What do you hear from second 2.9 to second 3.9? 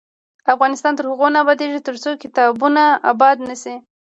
اباد نشي.